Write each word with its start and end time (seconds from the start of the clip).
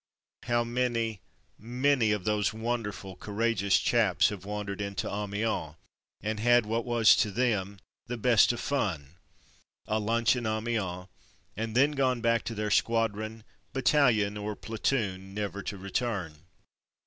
How 0.45 0.63
many, 0.63 1.21
many 1.59 2.11
of 2.11 2.23
those 2.23 2.53
wonderful, 2.53 3.15
courageous 3.15 3.77
chaps 3.77 4.29
have 4.29 4.45
wandered 4.45 4.81
in 4.81 4.95
to 4.95 5.07
Amiens 5.07 5.75
and 6.21 6.39
had 6.39 6.65
what 6.65 6.85
was 6.85 7.15
to 7.17 7.29
them, 7.29 7.77
the 8.07 8.17
best 8.17 8.51
of 8.51 8.59
fun— 8.59 9.17
a 9.85 9.99
lunch 9.99 10.35
in 10.35 10.47
Amiens; 10.47 11.07
and 11.55 11.75
then 11.77 11.91
gone 11.91 12.19
back 12.19 12.43
to 12.45 12.55
their 12.55 12.71
squadron, 12.71 13.43
battalion, 13.73 14.37
or 14.37 14.55
platoon 14.55 15.35
never 15.35 15.61
to 15.61 15.77
return. 15.77 16.45